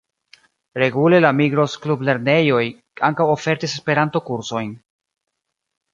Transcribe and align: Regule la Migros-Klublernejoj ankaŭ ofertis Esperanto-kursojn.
Regule 0.83 1.19
la 1.25 1.31
Migros-Klublernejoj 1.41 2.63
ankaŭ 3.11 3.31
ofertis 3.35 3.79
Esperanto-kursojn. 3.81 4.77